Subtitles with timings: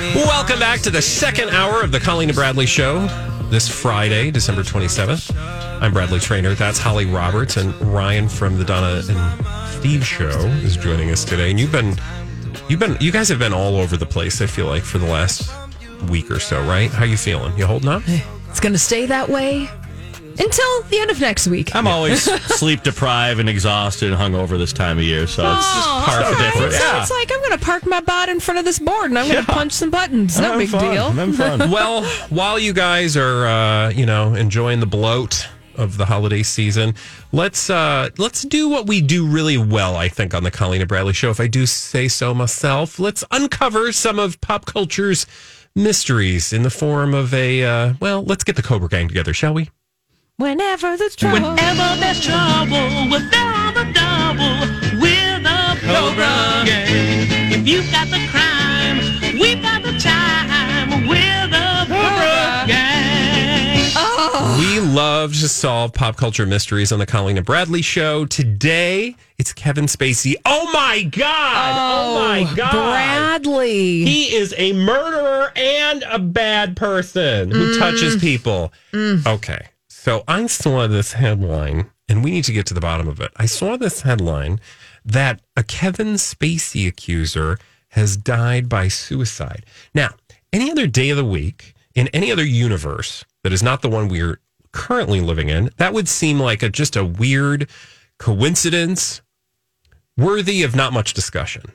[0.00, 3.06] Welcome back to the second hour of the Colleen and Bradley Show
[3.50, 5.30] this Friday, December 27th.
[5.82, 6.54] I'm Bradley Traynor.
[6.54, 11.50] That's Holly Roberts and Ryan from the Donna and Steve Show is joining us today.
[11.50, 11.98] And you've been,
[12.66, 14.40] you've been, you guys have been all over the place.
[14.40, 15.52] I feel like for the last
[16.08, 16.90] week or so, right?
[16.90, 17.54] How you feeling?
[17.58, 18.02] You holding up?
[18.48, 19.68] It's going to stay that way
[20.40, 21.74] until the end of next week.
[21.74, 22.22] I'm always
[22.56, 26.22] sleep deprived and exhausted and hungover this time of year, so it's just Oh, par
[26.24, 26.44] for okay.
[26.50, 26.76] difference.
[26.76, 27.00] So Yeah.
[27.02, 29.30] it's like I'm going to park my bot in front of this board and I'm
[29.30, 30.38] going to punch some buttons.
[30.40, 30.92] No I'm big fun.
[30.94, 31.04] deal.
[31.06, 31.70] I'm fun.
[31.70, 36.94] well, while you guys are, uh, you know, enjoying the bloat of the holiday season,
[37.32, 39.96] let's uh, let's do what we do really well.
[39.96, 43.24] I think on the Colleen and Bradley Show, if I do say so myself, let's
[43.30, 45.26] uncover some of pop culture's
[45.74, 48.22] mysteries in the form of a uh, well.
[48.24, 49.70] Let's get the Cobra Gang together, shall we?
[50.40, 51.50] Whenever there's trouble.
[51.50, 57.52] Whenever there's trouble, with the double, we're the Cobra Gang.
[57.52, 63.92] If you've got the crime, we've got the time, we're the Cobra Gang.
[63.94, 64.56] Oh.
[64.58, 68.24] We love to solve pop culture mysteries on the Colleen and Bradley Show.
[68.24, 70.36] Today, it's Kevin Spacey.
[70.46, 71.74] Oh my God!
[71.76, 72.72] Oh, oh my God!
[72.72, 74.06] Bradley.
[74.06, 77.78] He is a murderer and a bad person who mm.
[77.78, 78.72] touches people.
[78.94, 79.26] Mm.
[79.26, 79.66] Okay.
[80.02, 83.32] So I saw this headline, and we need to get to the bottom of it.
[83.36, 84.58] I saw this headline
[85.04, 89.66] that a Kevin Spacey accuser has died by suicide.
[89.94, 90.14] Now,
[90.54, 94.08] any other day of the week, in any other universe that is not the one
[94.08, 94.40] we're
[94.72, 97.68] currently living in, that would seem like a just a weird
[98.18, 99.20] coincidence
[100.16, 101.72] worthy of not much discussion.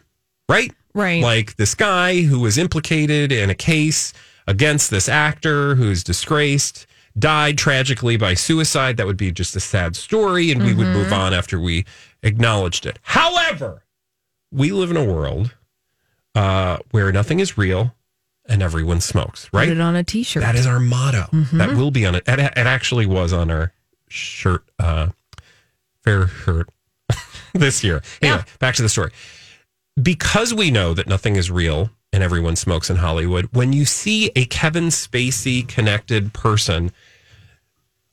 [0.50, 0.74] Right?
[0.96, 1.22] Right.
[1.22, 4.14] Like this guy who was implicated in a case
[4.48, 6.88] against this actor who's disgraced,
[7.18, 8.98] died tragically by suicide.
[8.98, 11.86] That would be just a sad story, and we would move on after we
[12.24, 13.00] acknowledged it.
[13.04, 13.84] However,
[14.52, 15.56] we live in a world
[16.34, 17.96] uh, where nothing is real
[18.48, 19.70] and everyone smokes, Put right?
[19.70, 20.42] it on a t-shirt.
[20.44, 21.26] That is our motto.
[21.54, 22.24] That will be on it.
[22.28, 23.74] It, it actually was on our
[24.08, 25.10] shirt, uh,
[26.04, 26.70] fair shirt
[27.54, 28.04] this year.
[28.22, 29.12] Anyway, back to the story.
[30.02, 34.32] Because we know that nothing is real and everyone smokes in Hollywood, when you see
[34.38, 36.94] a Kevin Spacey connected person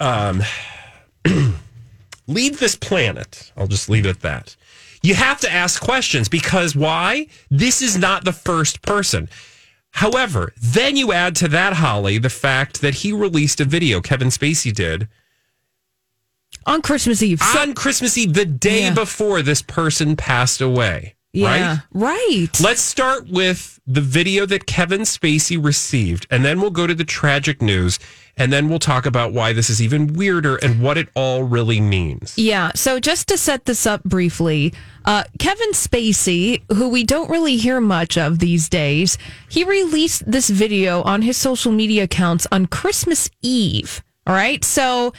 [0.01, 0.43] um,
[2.27, 4.57] leave this planet, I'll just leave it at that.
[5.05, 7.29] You have to ask questions because why?
[7.49, 9.29] This is not the first person.
[9.93, 14.29] However, then you add to that, Holly, the fact that he released a video, Kevin
[14.29, 15.07] Spacey did,
[16.67, 17.41] on Christmas Eve.
[17.57, 18.95] On Christmas Eve, the day Yeah.
[18.95, 21.15] before this person passed away.
[21.33, 21.79] Yeah.
[21.93, 22.49] Right?
[22.49, 22.61] Right.
[22.61, 27.05] Let's start with the video that Kevin Spacey received, and then we'll go to the
[27.05, 27.99] tragic news,
[28.37, 31.81] and then we'll talk about why this is even weirder and what it all really
[31.81, 32.35] means.
[32.37, 32.71] Yeah.
[32.75, 34.73] So just to set this up briefly,
[35.05, 40.51] uh, Kevin Spacey, who we don't really hear much of these days, he released this
[40.51, 44.03] video on his social media accounts on Christmas Eve.
[44.27, 44.63] All right.
[44.65, 45.13] So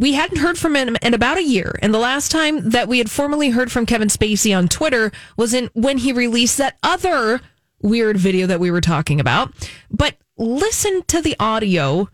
[0.00, 1.78] we hadn't heard from him in about a year.
[1.82, 5.52] And the last time that we had formally heard from Kevin Spacey on Twitter was
[5.52, 7.42] in when he released that other
[7.82, 9.52] weird video that we were talking about.
[9.90, 12.08] But listen to the audio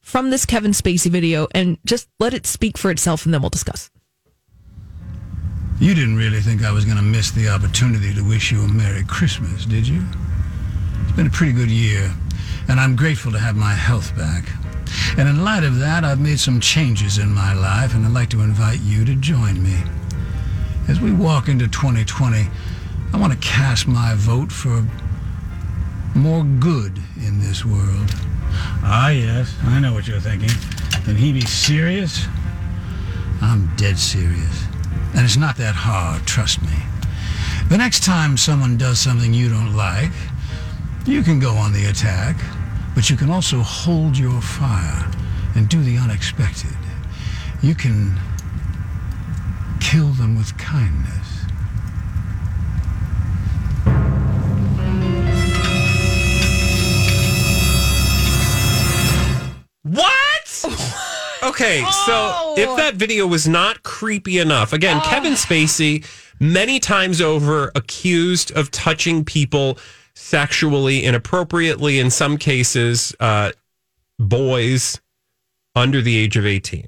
[0.00, 3.50] from this Kevin Spacey video and just let it speak for itself and then we'll
[3.50, 3.90] discuss.
[5.80, 8.68] You didn't really think I was going to miss the opportunity to wish you a
[8.68, 10.02] Merry Christmas, did you?
[11.02, 12.10] It's been a pretty good year,
[12.68, 14.44] and I'm grateful to have my health back.
[15.16, 18.30] And in light of that, I've made some changes in my life, and I'd like
[18.30, 19.76] to invite you to join me.
[20.88, 22.48] As we walk into 2020,
[23.12, 24.86] I want to cast my vote for
[26.14, 28.14] more good in this world.
[28.84, 30.50] Ah, yes, I know what you're thinking.
[31.04, 32.26] Can he be serious?
[33.40, 34.64] I'm dead serious.
[35.14, 36.76] And it's not that hard, trust me.
[37.68, 40.12] The next time someone does something you don't like,
[41.06, 42.36] you can go on the attack,
[42.94, 45.10] but you can also hold your fire
[45.54, 46.76] and do the unexpected.
[47.62, 48.18] You can
[49.80, 51.44] kill them with kindness.
[59.82, 60.08] What?
[61.44, 62.54] Okay, oh!
[62.56, 62.76] so if oh.
[62.76, 65.08] that video was not creepy enough, again, oh.
[65.08, 66.06] Kevin Spacey
[66.38, 69.76] many times over accused of touching people
[70.14, 73.52] sexually, inappropriately, in some cases, uh,
[74.18, 75.00] boys
[75.74, 76.86] under the age of 18.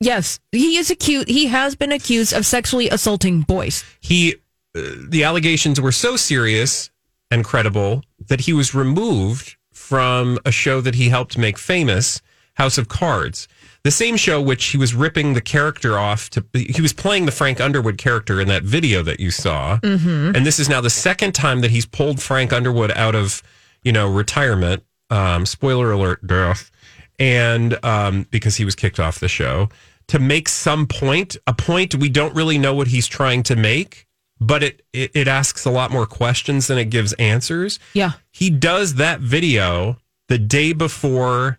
[0.00, 1.28] Yes, he is accused.
[1.28, 3.84] He has been accused of sexually assaulting boys.
[4.00, 4.34] He,
[4.76, 6.90] uh, the allegations were so serious
[7.30, 12.20] and credible that he was removed from a show that he helped make famous,
[12.54, 13.46] House of Cards.
[13.84, 17.32] The same show which he was ripping the character off to, he was playing the
[17.32, 19.78] Frank Underwood character in that video that you saw.
[19.78, 20.36] Mm-hmm.
[20.36, 23.42] And this is now the second time that he's pulled Frank Underwood out of,
[23.82, 24.84] you know, retirement.
[25.10, 26.70] Um, spoiler alert, death.
[27.18, 29.68] And um, because he was kicked off the show
[30.08, 34.06] to make some point, a point we don't really know what he's trying to make,
[34.40, 37.78] but it, it, it asks a lot more questions than it gives answers.
[37.94, 38.12] Yeah.
[38.30, 39.98] He does that video
[40.28, 41.58] the day before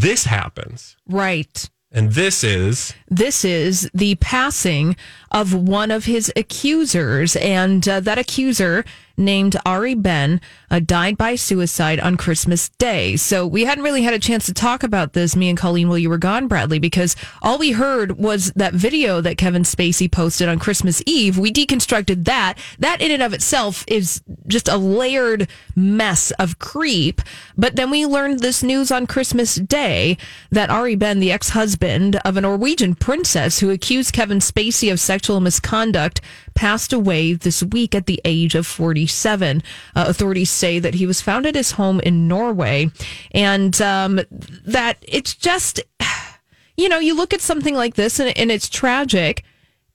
[0.00, 0.96] this happens.
[1.08, 1.70] Right.
[1.92, 4.96] And this is This is the passing
[5.30, 8.84] of one of his accusers, and uh, that accuser
[9.16, 10.40] named Ari Behn
[10.70, 13.16] uh, died by suicide on Christmas Day.
[13.16, 15.98] So we hadn't really had a chance to talk about this, me and Colleen, while
[15.98, 20.48] you were gone, Bradley, because all we heard was that video that Kevin Spacey posted
[20.48, 21.38] on Christmas Eve.
[21.38, 22.54] We deconstructed that.
[22.80, 27.20] That in and of itself is just a layered mess of creep.
[27.56, 30.16] But then we learned this news on Christmas Day
[30.50, 35.38] that Ari Behn, the ex-husband of a Norwegian princess who accused Kevin Spacey of sexual
[35.38, 36.22] misconduct,
[36.54, 39.62] passed away this week at the age of 47.
[39.94, 42.90] Uh, authorities say that he was found at his home in Norway
[43.32, 44.20] and um,
[44.64, 45.82] that it's just,
[46.78, 49.44] you know, you look at something like this and, and it's tragic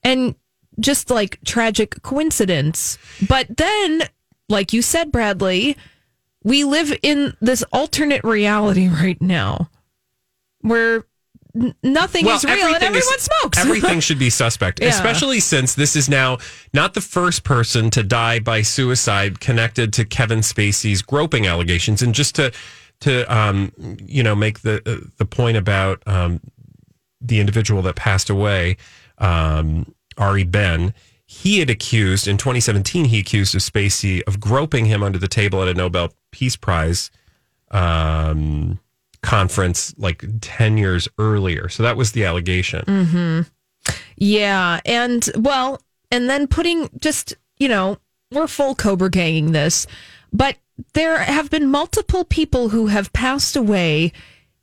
[0.04, 0.36] and
[0.80, 3.00] just like tragic coincidence.
[3.28, 4.04] But then,
[4.50, 5.76] like you said, Bradley,
[6.44, 9.72] we live in this alternate reality right now
[10.62, 11.06] where
[11.84, 13.57] nothing is real and everyone is- smokes.
[13.66, 14.90] Everything should be suspect, Yeah.
[14.90, 16.38] especially since this is now
[16.74, 22.01] not the first person to die by suicide connected to Kevin Spacey's groping allegations.
[22.01, 22.51] And just to
[23.01, 23.72] to um,
[24.06, 26.40] you know make the uh, the point about um,
[27.22, 28.78] the individual that passed away,
[29.18, 30.94] um, Ari Behn.
[31.31, 33.06] He had accused in 2017.
[33.06, 37.12] He accused of Spacey of groping him under the table at a Nobel Peace Prize
[37.69, 38.80] um,
[39.30, 41.70] conference like 10 years earlier.
[41.70, 42.84] So that was the allegation.
[42.86, 43.42] Mm-hmm.
[44.18, 44.80] Yeah.
[44.86, 48.00] And well, and then putting just, you know,
[48.31, 49.86] we're full Cobra ganging this,
[50.34, 50.58] but
[50.94, 54.12] there have been multiple people who have passed away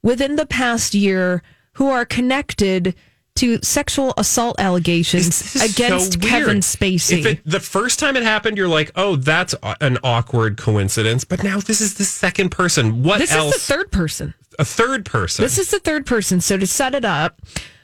[0.02, 2.96] within the past year who are connected
[3.36, 6.58] to sexual assault allegations This against so Kevin.
[6.58, 7.18] Spacey.
[7.18, 11.24] If it, the first time it happened, you're like, oh, that's an awkward coincidence.
[11.24, 13.02] But now this is the second person.
[13.02, 13.56] What this else?
[13.56, 14.34] is the third person.
[14.58, 15.42] a third person.
[15.42, 16.40] This is the third person.
[16.40, 17.40] So to set it up,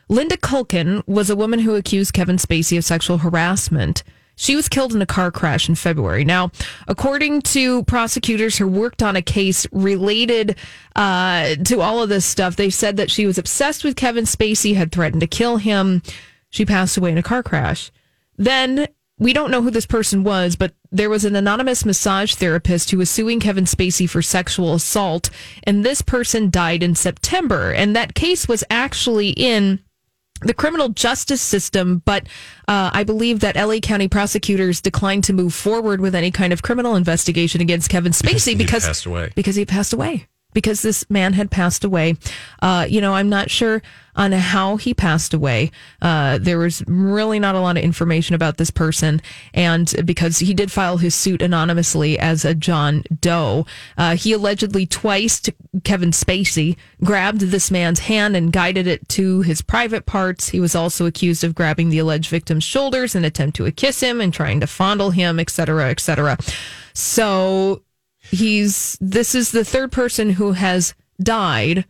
[0.08, 4.02] Linda Culkin was a woman who accused Kevin Spacey of sexual harassment.
[4.36, 6.24] She was killed in a car crash in February.
[6.24, 6.50] Now,
[6.88, 10.56] according to prosecutors who worked on a case related
[10.96, 14.74] uh, to all of this stuff, they said that she was obsessed with Kevin Spacey,
[14.74, 16.02] had threatened to kill him.
[16.50, 17.90] She passed away in a car crash.
[18.36, 18.88] Then
[19.18, 22.98] we don't know who this person was, but there was an anonymous massage therapist who
[22.98, 25.30] was suing Kevin Spacey for sexual assault,
[25.62, 27.70] and this person died in September.
[27.70, 29.80] And that case was actually in
[30.44, 32.24] the criminal justice system, but
[32.68, 36.62] uh, I believe that LA County prosecutors declined to move forward with any kind of
[36.62, 39.32] criminal investigation against Kevin Spacey because he passed away.
[39.34, 42.16] because he passed away because this man had passed away.
[42.60, 43.82] Uh, you know, I'm not sure
[44.14, 45.70] on how he passed away.
[46.02, 49.22] Uh, there was really not a lot of information about this person,
[49.54, 53.66] and because he did file his suit anonymously as a John Doe,
[53.96, 55.54] uh, he allegedly twice to
[55.84, 60.50] Kevin Spacey grabbed this man's hand and guided it to his private parts.
[60.50, 64.20] He was also accused of grabbing the alleged victim's shoulders in attempt to kiss him
[64.20, 66.36] and trying to fondle him, etc., etc.
[66.92, 67.82] So
[68.32, 71.84] he's this is the third person who has died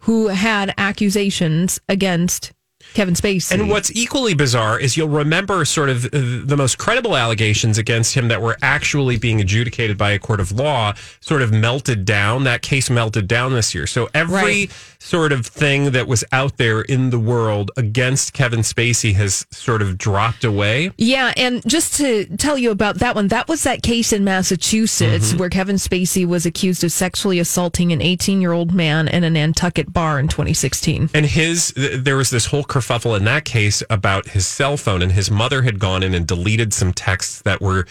[0.00, 2.52] who had accusations against
[2.94, 3.52] Kevin Spacey.
[3.52, 8.28] And what's equally bizarre is you'll remember sort of the most credible allegations against him
[8.28, 12.44] that were actually being adjudicated by a court of law sort of melted down.
[12.44, 13.86] That case melted down this year.
[13.86, 14.70] So every Right.
[15.06, 19.80] Sort of thing that was out there in the world against Kevin Spacey has sort
[19.80, 20.90] of dropped away.
[20.98, 25.28] Yeah, and just to tell you about that one, that was that case in Massachusetts
[25.28, 25.38] Mm-hmm.
[25.38, 29.30] where Kevin Spacey was accused of sexually assaulting an 18 year old man in a
[29.30, 31.10] Nantucket bar in 2016.
[31.14, 35.12] And his, there was this whole kerfuffle in that case about his cell phone, and
[35.12, 37.86] his mother had gone in and deleted some texts that were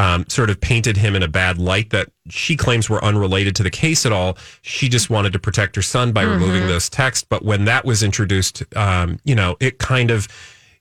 [0.00, 3.62] um, sort of painted him in a bad light that she claims were unrelated to
[3.62, 4.38] the case at all.
[4.62, 7.26] She just wanted to protect her son by removing those texts.
[7.28, 10.26] But when that was introduced, um, you know, it kind of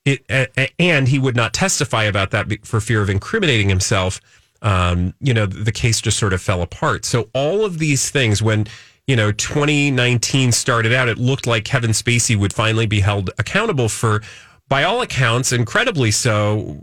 [0.05, 4.21] it, a- a- and he would not testify about that for fear of incriminating himself.
[4.61, 7.03] Um, you know, the case just sort of fell apart.
[7.05, 8.67] So all of these things, when
[9.07, 13.89] you know 2019 started out, it looked like Kevin Spacey would finally be held accountable
[13.89, 14.21] for,
[14.69, 16.77] by all accounts, incredibly so,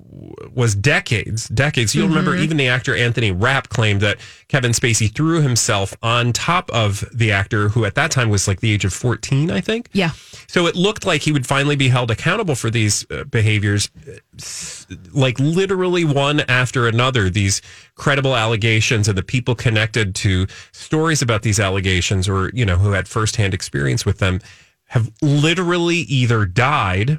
[0.52, 1.95] was decades, decades.
[1.95, 6.69] You'll remember even the actor Anthony Rapp claimed that Kevin Spacey threw himself on top
[6.71, 9.88] of the actor who at that time was like the age of 14, I think.
[9.93, 10.11] Yeah.
[10.49, 14.95] So it looked like he would finally be held accountable for these uh, behaviors, uh,
[15.12, 17.31] like literally one after another.
[17.31, 17.62] These
[17.95, 22.93] credible allegations and the people connected to stories about these allegations or, you know, who
[22.93, 24.40] had firsthand experience with them
[24.87, 27.19] have literally either died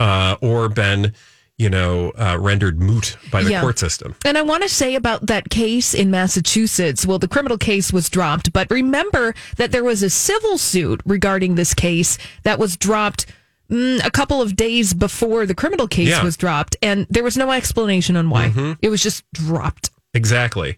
[0.00, 1.12] uh, or been,
[1.58, 3.60] you know, uh, rendered moot by the Yeah.
[3.62, 4.14] court system.
[4.24, 7.06] And I want to say about that case in Massachusetts.
[7.06, 11.54] Well, the criminal case was dropped, but remember that there was a civil suit regarding
[11.54, 13.26] this case that was dropped
[13.70, 16.22] mm, a couple of days before the criminal case Yeah.
[16.22, 18.76] was dropped, and there was no explanation on why.
[18.80, 19.90] It was just dropped.
[20.14, 20.76] Exactly.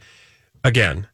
[0.64, 1.06] Again,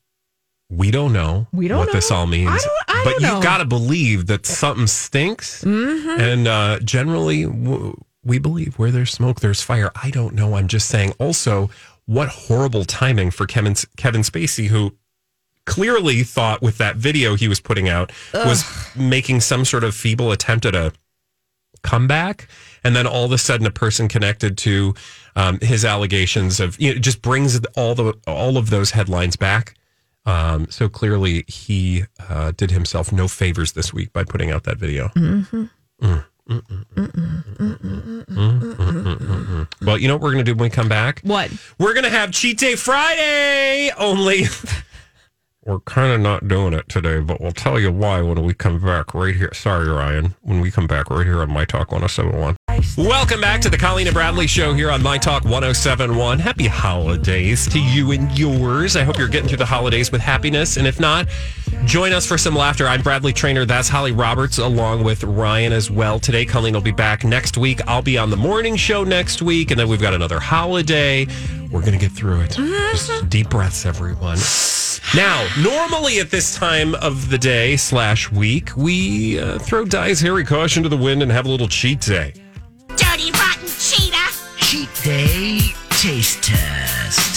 [0.70, 2.48] we don't know We don't what this all means.
[2.50, 3.42] I don't- I but don't you know.
[3.42, 5.62] got to believe that something stinks.
[5.62, 6.20] Mm-hmm.
[6.20, 7.94] And uh, generally, w-
[8.24, 9.90] we believe where there's smoke, there's fire.
[10.02, 10.54] I don't know.
[10.56, 11.12] I'm just saying.
[11.18, 11.68] Also,
[12.06, 14.94] what horrible timing for Kevin Kevin Spacey, who
[15.66, 18.64] clearly thought with that video he was putting out was
[18.96, 20.92] making some sort of feeble attempt at a
[21.82, 22.48] comeback
[22.82, 24.94] and then all of a sudden a person connected to
[25.36, 29.74] um, his allegations of you know just brings all the all of those headlines back
[30.26, 34.78] um, so clearly, he uh, did himself no favors this week by putting out that
[34.78, 35.08] video.
[35.08, 35.64] Mm-hmm.
[36.00, 36.24] Mm-hmm.
[39.86, 41.20] Well, you know what we're going to do when we come back?
[41.22, 41.50] What?
[41.78, 44.44] We're going to have Cheat Day Friday only.
[45.64, 48.80] we're kind of not doing it today, but we'll tell you why when we come
[48.80, 49.52] back right here.
[49.54, 50.34] Sorry, Ryan.
[50.42, 52.56] When we come back right here on My Talk 1071.
[52.96, 56.38] Welcome back to the Colleen and Bradley Show here on My Talk 1071.
[56.38, 58.96] Happy holidays to you and yours.
[58.96, 60.76] I hope you're getting through the holidays with happiness.
[60.76, 61.28] And if not,
[61.84, 62.86] join us for some laughter.
[62.86, 63.64] I'm Bradley Traynor.
[63.64, 66.18] That's Holly Roberts, along with Ryan as well.
[66.18, 67.80] Today, Colleen will be back next week.
[67.86, 69.70] I'll be on the morning show next week.
[69.70, 71.26] And then we've got another holiday.
[71.70, 72.52] We're going to get through it.
[72.52, 74.38] Just deep breaths, everyone.
[75.14, 80.44] Now, normally at this time of the day slash week, we uh, throw Di's hairy
[80.44, 82.32] caution to the wind and have a little cheat day.
[84.64, 84.88] Dirty rotten cheetah!
[84.94, 87.36] Cheat day taste test.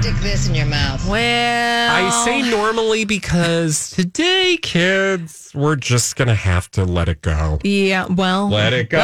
[0.00, 1.06] Stick this in your mouth.
[1.08, 7.20] Well, I say normally because today, kids, we're just going to have to let it
[7.22, 7.58] go.
[7.62, 8.06] yeah.
[8.06, 9.00] Well, Let it go.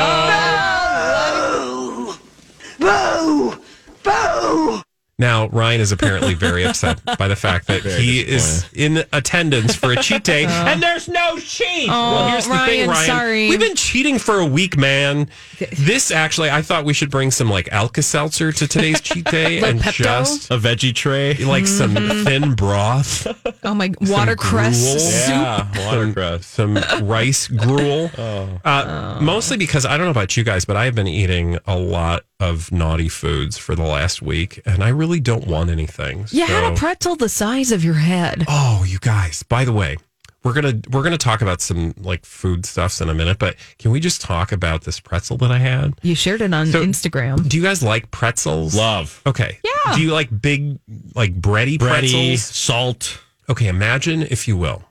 [2.79, 3.57] Boo!
[4.03, 4.83] Boo!
[5.19, 9.93] Now, Ryan is apparently very upset by the fact that he is in attendance for
[9.93, 11.89] a cheat day and there's no cheat.
[11.89, 13.07] well, here's the thing, Ryan, Ryan.
[13.07, 13.49] sorry.
[13.49, 15.29] We've been cheating for a week, man.
[15.79, 19.61] This actually, I thought we should bring some like Alka Seltzer to today's cheat day
[19.63, 19.93] Like and Pepto?
[20.05, 21.35] just A veggie tray.
[21.45, 23.27] like some thin broth,
[23.65, 24.77] oh my watercress
[25.25, 25.31] soup.
[25.31, 26.45] Yeah, watercress.
[26.45, 26.77] some
[27.09, 28.11] rice gruel.
[28.19, 31.79] Uh, Mostly because I don't know about you guys, but I have been eating a
[31.79, 36.27] lot of naughty foods for the last week, and I really don't want anything.
[36.31, 38.45] You had a pretzel the size of your head.
[38.49, 39.43] Oh, you guys!
[39.43, 39.97] By the way,
[40.43, 43.91] we're gonna we're gonna talk about some like food stuffs in a minute, but can
[43.91, 45.95] we just talk about this pretzel that I had?
[46.03, 47.49] You shared it on So- Instagram.
[47.49, 48.75] Do you guys like pretzels?
[48.77, 49.23] Love.
[49.27, 49.59] Okay.
[49.65, 49.95] Yeah.
[49.95, 50.79] Do you like big
[51.15, 52.43] like bready, Bready, pretzels?
[52.45, 53.23] salt.
[53.49, 54.85] Okay, imagine if you will,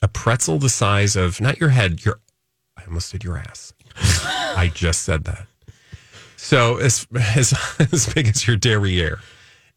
[0.00, 2.20] a pretzel the size of not your head, your
[2.76, 3.74] I almost did your ass.
[4.56, 5.46] I just said that.
[6.36, 9.18] So as as as big as your derriere.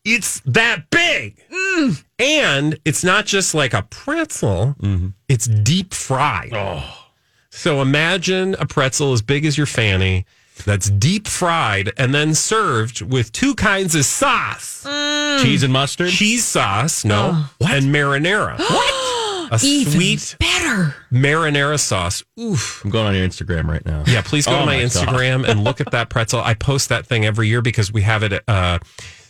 [0.05, 1.41] It's that big.
[1.49, 2.03] Mm.
[2.19, 5.09] And it's not just like a pretzel, mm-hmm.
[5.29, 6.53] it's deep fried.
[6.53, 7.07] Oh.
[7.49, 10.25] So imagine a pretzel as big as your fanny
[10.65, 15.41] that's deep fried and then served with two kinds of sauce mm.
[15.41, 16.09] Cheese and mustard.
[16.09, 17.67] cheese sauce, no, oh.
[17.67, 18.57] and marinara.
[18.69, 19.11] What?
[19.51, 20.95] A Even sweet better.
[21.11, 22.23] marinara sauce.
[22.39, 22.83] Oof.
[22.83, 24.03] I'm going on your Instagram right now.
[24.07, 26.41] Yeah, please go Oh to my, my Instagram and look at that pretzel.
[26.41, 28.41] I post that thing every year because we have it.
[28.47, 28.79] Uh,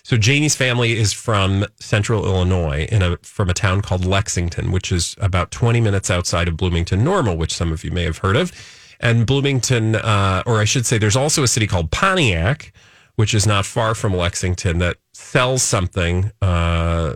[0.03, 4.91] so Janie's family is from Central Illinois, in a from a town called Lexington, which
[4.91, 8.35] is about 20 minutes outside of Bloomington Normal, which some of you may have heard
[8.35, 8.51] of.
[8.99, 12.73] And Bloomington, uh, or I should say, there's also a city called Pontiac,
[13.15, 17.15] which is not far from Lexington, that sells something uh,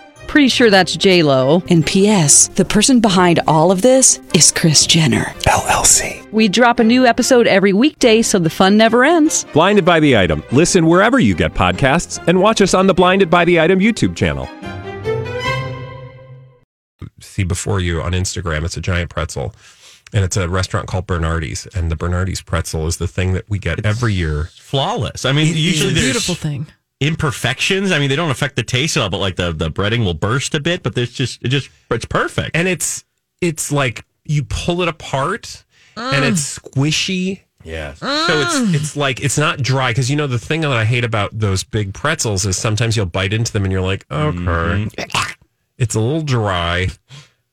[0.31, 1.61] Pretty sure that's J Lo.
[1.69, 2.47] And P.S.
[2.47, 6.25] The person behind all of this is Kris Jenner LLC.
[6.31, 9.45] We drop a new episode every weekday, so the fun never ends.
[9.51, 10.41] Blinded by the item.
[10.53, 14.15] Listen wherever you get podcasts, and watch us on the Blinded by the Item YouTube
[14.15, 14.47] channel.
[17.19, 18.63] see before you on Instagram.
[18.63, 19.53] It's a giant pretzel,
[20.13, 21.67] and it's a restaurant called Bernardi's.
[21.75, 24.45] And the Bernardi's pretzel is the thing that we get every year.
[24.55, 25.25] Flawless.
[25.25, 26.67] I mean, usually there's Beautiful thing.
[27.01, 27.91] Imperfections.
[27.91, 30.13] I mean, they don't affect the taste at all, but like the, the breading will
[30.13, 32.55] burst a bit, but there's just, it just, it's perfect.
[32.55, 33.03] And it's
[33.41, 35.65] it's like you pull it apart,
[35.97, 37.41] and it's squishy.
[37.63, 37.99] Yes.
[37.99, 41.03] So it's it's like it's not dry because you know the thing that I hate
[41.03, 45.31] about those big pretzels is sometimes you'll bite into them and you're like, okay, mm-hmm.
[45.77, 46.87] it's a little dry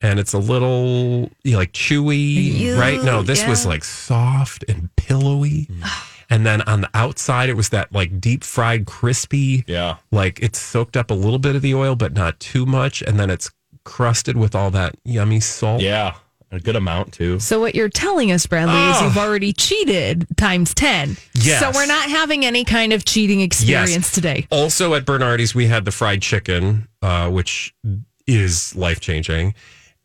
[0.01, 3.03] and it's a little you know, like chewy, right?
[3.03, 5.67] No, this was like soft and pillowy.
[5.67, 6.08] Mm.
[6.31, 9.65] And then on the outside, it was that like deep fried, crispy.
[9.67, 9.97] Yeah.
[10.11, 13.03] Like it's soaked up a little bit of the oil, but not too much.
[13.03, 13.51] And then it's
[13.85, 15.81] crusted with all that yummy salt.
[15.81, 16.15] Yeah.
[16.51, 17.39] A good amount too.
[17.41, 21.19] So what you're telling us, Bradley, is you've already cheated times ten.
[21.35, 21.61] Yes.
[21.61, 24.47] So we're not having any kind of cheating experience today.
[24.51, 27.75] Also at Bernardi's, we had the fried chicken, uh, which
[28.27, 29.55] is life changing.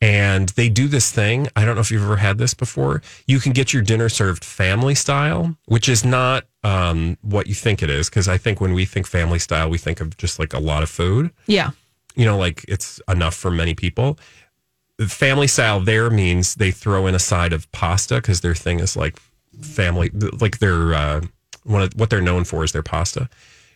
[0.04, 1.48] And they do this thing.
[1.56, 3.02] I don't know if you've ever had this before.
[3.26, 7.82] You can get your dinner served family style, which is not um, what you think
[7.82, 8.10] it is.
[8.10, 10.84] Because I think when we think family style, we think of just like a lot
[10.84, 11.32] of food.
[11.48, 11.72] Yeah.
[12.16, 14.20] You know, like it's enough for many people.
[15.08, 18.98] Family style there means they throw in a side of pasta because their thing is
[18.98, 19.18] like
[19.62, 20.10] family,
[20.42, 21.22] like their uh,
[21.64, 23.30] one of what they're known for is their pasta.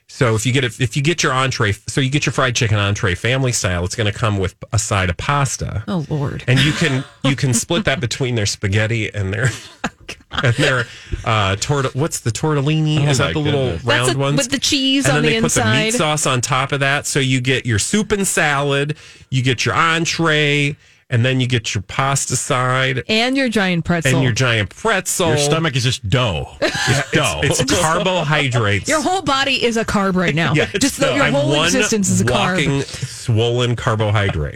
[0.10, 2.56] So if you get it, if you get your entree, so you get your fried
[2.56, 6.43] chicken entree family style, it's going to come with a side of pasta, Oh Lord.
[6.48, 9.50] and you can you can split that between their spaghetti and their
[10.32, 10.86] and their
[11.26, 11.89] uh, torta.
[11.93, 13.06] What's the tortellini?
[13.06, 13.84] Oh is that the little goodness.
[13.84, 15.86] round That's a- ones with the cheese and on then the they put the meat
[15.88, 15.98] inside.
[15.98, 17.06] sauce on top of that.
[17.06, 18.96] So you get your soup and salad,
[19.30, 20.78] you get your entree,
[21.10, 24.13] and then you get your pasta side And your giant pretzel.
[24.15, 25.30] and your giant pretzel.
[25.30, 26.56] Your stomach is just dough.
[26.62, 27.41] It's dough.
[27.43, 28.88] It's carbohydrates.
[28.89, 30.54] Your whole body is a carb right now.
[30.54, 32.86] Yeah, Just the, the- your I'm whole existence is a walking carb.
[32.86, 34.56] swollen carbohydrate.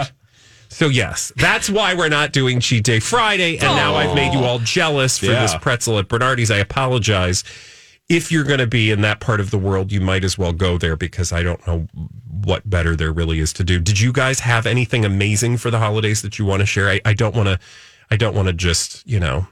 [0.69, 4.39] So yes, that's why we're not doing cheat day Friday, and now I've made you
[4.45, 5.41] all jealous for Yeah.
[5.41, 6.49] this pretzel at Bernardi's.
[6.49, 7.43] I apologize.
[8.09, 10.51] If you're going to be in that part of the world, you might as well
[10.51, 11.87] go there because I don't know
[12.43, 13.79] what better there really is to do.
[13.79, 16.89] Did you guys have anything amazing for the holidays that you want to share?
[16.89, 17.59] I, I don't want to.
[18.09, 19.47] I don't want to just you know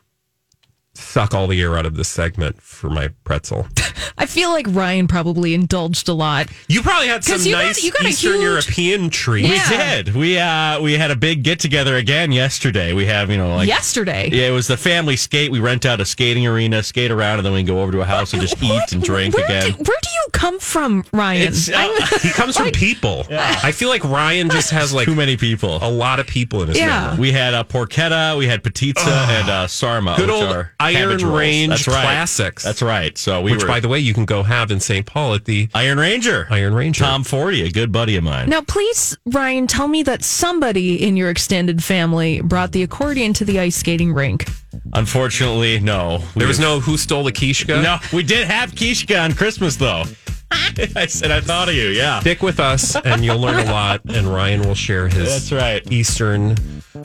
[1.00, 3.68] suck all the air out of this segment for my pretzel.
[4.18, 6.48] I feel like Ryan probably indulged a lot.
[6.68, 9.44] You probably had some you got- nice you got a Eastern huge- European treat.
[9.50, 10.16] We did.
[10.16, 12.94] We uh we had a big get together again yesterday.
[12.94, 14.30] We have, you know, like Yesterday.
[14.32, 15.52] Yeah, it was the family skate.
[15.52, 18.06] We rent out a skating arena, skate around, and then we go over to a
[18.06, 19.72] house and just eat and drink where again.
[19.72, 21.48] Do, where do you come from, Ryan?
[21.50, 23.26] It's, uh, He comes from people.
[23.30, 25.80] I feel like Ryan just has like Too many people.
[25.82, 27.10] a lot of people in his Yeah.
[27.12, 27.22] family.
[27.22, 30.16] We had a porchetta, we had pizza, and uh, sarma.
[30.18, 31.20] Good which old are Iron.
[31.26, 32.02] Range That's right.
[32.04, 32.64] classics.
[32.64, 33.18] That's right.
[33.18, 35.06] So we Which, were by the way, you can go have in St.
[35.06, 36.48] Paul at the Iron Ranger.
[36.50, 37.04] Iron Ranger.
[37.04, 38.50] Tom Forty, a good buddy of mine.
[38.50, 43.46] now, please, Ryan, tell me that somebody in your extended family brought the accordion to
[43.46, 44.46] the ice skating rink.
[44.94, 46.20] Unfortunately, no.
[46.36, 47.82] There was We- no Who Stole the Kishka?
[47.82, 50.04] No, we did have Kishka on Christmas though.
[50.96, 51.90] I said I thought of you.
[51.90, 52.20] Yeah.
[52.22, 55.92] Stick with us and you'll learn a lot, and Ryan will share his That's right.
[55.92, 56.56] Eastern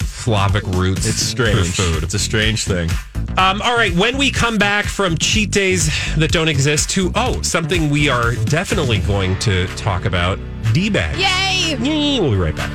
[0.00, 1.58] Slavic roots It's strange.
[1.74, 2.02] for food.
[2.04, 2.88] It's a strange thing.
[3.36, 7.42] Um, all right, when we come back from cheat days that don't exist to, oh,
[7.42, 10.38] something we are definitely going to talk about
[10.72, 11.18] D bags.
[11.18, 11.76] Yay!
[12.20, 12.70] We'll be right back.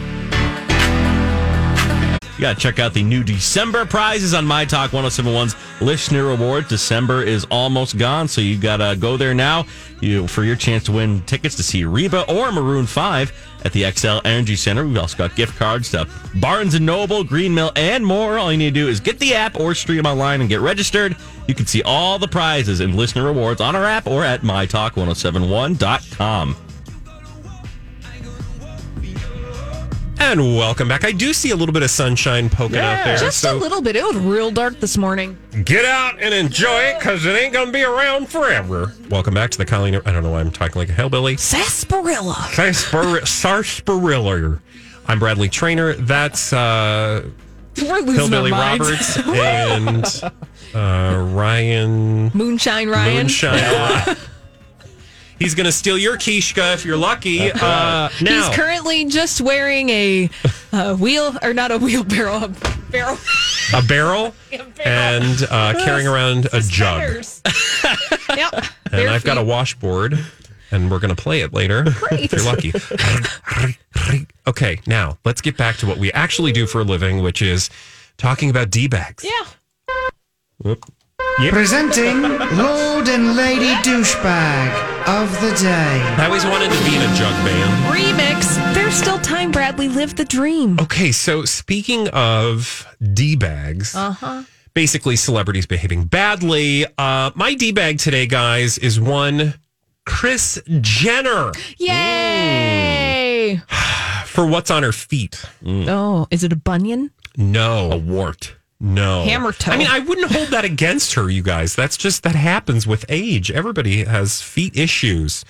[2.40, 6.70] You got to check out the new December prizes on My Talk 1071's Listener Award.
[6.70, 9.66] December is almost gone, so you got to go there now
[10.00, 13.84] you for your chance to win tickets to see Reba or Maroon 5 at the
[13.84, 14.88] Xcel Energy Center.
[14.88, 18.38] We've also got gift cards to Barnes & Noble, Green Mill, and more.
[18.38, 21.18] All you need to do is get the app or stream online and get registered.
[21.50, 26.56] You can see all the prizes and Listener Awards on our app or at mytalk1071.com.
[30.22, 31.06] And welcome back.
[31.06, 33.18] I do see a little bit of sunshine poking out there.
[33.18, 33.96] Just a little bit.
[33.96, 35.38] It was real dark this morning.
[35.64, 38.94] get out and enjoy it because it ain't going to be around forever.
[39.10, 39.96] Welcome back to the Colleen.
[40.06, 41.38] I don't know why I'm talking like a hillbilly.
[41.38, 42.36] Sarsaparilla.
[42.52, 43.26] Sarsaparilla.
[43.26, 44.60] Sarsaparilla.
[45.08, 45.94] I'm Bradley Traynor.
[45.94, 47.28] That's uh,
[47.82, 48.52] We're losing Hillbilly.
[48.52, 50.06] Roberts and
[50.76, 53.16] uh, Ryan Moonshine Ryan.
[53.16, 54.18] Moonshine Ryan.
[55.40, 57.50] He's going to steal your Kishka if you're lucky.
[57.52, 60.30] Uh, now, He's currently just wearing a,
[60.74, 62.48] uh wheel, or not a wheelbarrow, a
[62.92, 63.18] barrel.
[63.74, 64.36] a barrel
[64.84, 67.02] and uh, carrying around a jug.
[68.36, 68.66] yep.
[68.92, 70.20] And I've got a washboard,
[70.72, 72.74] and we're going to play it later if you're lucky.
[74.48, 77.70] okay, now let's get back to what we actually do for a living, which is
[78.18, 79.24] talking about D bags.
[79.24, 79.48] Yeah.
[80.58, 80.84] Whoop.
[81.50, 82.22] Presenting
[82.58, 86.02] Lord and Lady Douchebag of the Day.
[86.18, 87.94] I always wanted to be in a jug band.
[87.94, 88.56] Remix.
[88.76, 89.88] There's still time, Bradley.
[89.90, 90.78] Live the dream.
[90.80, 94.44] Okay, so speaking of D bags, Uh huh.
[94.76, 99.56] basically celebrities behaving badly, uh, my D bag today, guys, is one
[100.06, 103.62] Kris Jenner Yay!
[104.26, 105.44] for what's on her feet.
[105.66, 107.12] Oh, is it a bunion?
[107.36, 107.92] No.
[107.92, 108.56] A wart.
[108.80, 109.24] No.
[109.24, 109.72] Hammer toe.
[109.72, 111.76] I mean, I wouldn't hold that against her, you guys.
[111.76, 113.52] That's just that happens with age.
[113.52, 115.44] Everybody has feet issues.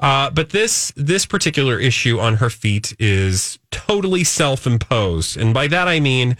[0.00, 5.36] Uh, but this this particular issue on her feet is totally self-imposed.
[5.36, 6.36] And by that I mean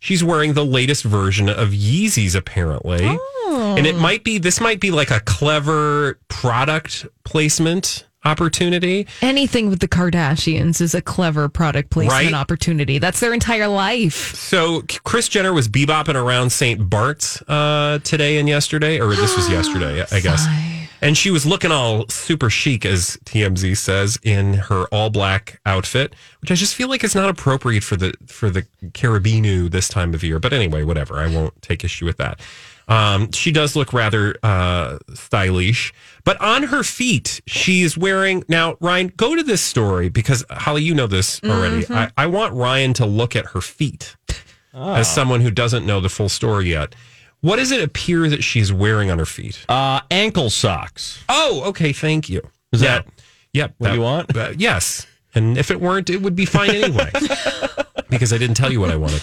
[0.00, 3.16] she's wearing the latest version of Yeezys apparently.
[3.46, 9.06] And it might be this might be like a clever product placement opportunity.
[9.22, 12.34] Anything with the Kardashians is a clever product placement Right?
[12.34, 12.98] opportunity.
[12.98, 14.34] That's their entire life.
[14.34, 16.88] So Kris Jenner was bebopping around St.
[16.88, 20.46] Bart's uh, today and yesterday, or this was yesterday, I guess.
[21.02, 26.14] And she was looking all super chic, as TMZ says, in her all black outfit,
[26.40, 30.14] which I just feel like is not appropriate for the for the Caribbean this time
[30.14, 30.38] of year.
[30.38, 31.18] But anyway, whatever.
[31.18, 32.40] I won't take issue with that.
[32.88, 35.92] Um, she does look rather uh, stylish,
[36.24, 38.44] but on her feet, she is wearing.
[38.48, 41.82] Now, Ryan, go to this story because Holly, you know this already.
[41.84, 41.94] Mhm.
[41.94, 44.16] I, I want Ryan to look at her feet
[44.74, 46.94] as someone who doesn't know the full story yet.
[47.42, 49.64] What does it appear that she's wearing on her feet?
[49.68, 51.22] Uh, ankle socks.
[51.28, 51.92] Oh, okay.
[51.92, 52.40] Thank you.
[52.72, 52.88] Is Yeah.
[53.00, 53.06] that
[53.52, 53.74] Yep.
[53.78, 54.36] what that- you want?
[54.36, 55.06] uh, yes.
[55.36, 57.10] And if it weren't, it would be fine anyway.
[58.08, 59.20] because I didn't tell you what I wanted.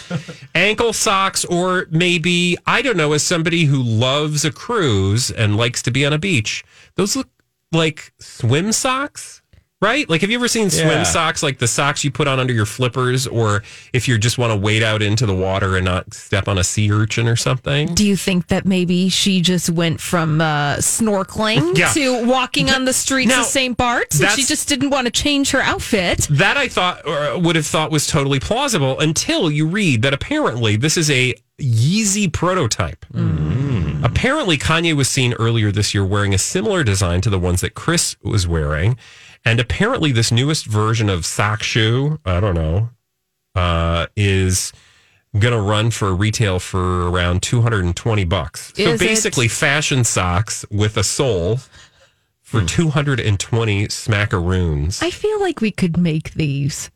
[0.53, 5.81] Ankle socks, or maybe, I don't know, as somebody who loves a cruise and likes
[5.83, 6.63] to be on a beach,
[7.01, 7.29] those look
[7.71, 9.41] like swim socks.
[9.83, 10.07] Right?
[10.07, 11.01] Like, have you ever seen swim Yeah.
[11.01, 14.51] socks, like the socks you put on under your flippers, or if you just want
[14.51, 17.95] to wade out into the water and not step on a sea urchin or something?
[17.95, 21.91] Do you think that maybe she just went from uh, snorkeling Yeah.
[21.93, 23.75] to walking on the streets Now, of St.
[23.75, 26.27] Bart's and she just didn't want to change her outfit?
[26.29, 30.75] That I thought or would have thought was totally plausible until you read that apparently
[30.75, 33.03] this is a Yeezy prototype.
[34.03, 37.73] Apparently, Kanye was seen earlier this year wearing a similar design to the ones that
[37.75, 38.97] Kris was wearing.
[39.45, 42.89] And apparently, this newest version of sock shoe, I don't know,
[43.55, 44.73] uh, is
[45.37, 48.73] going to run for retail for around 220 bucks.
[48.75, 49.05] So Is it?
[49.05, 51.59] basically, fashion socks with a sole
[52.41, 55.01] for 220 smackaroons.
[55.01, 56.91] I feel like we could make these.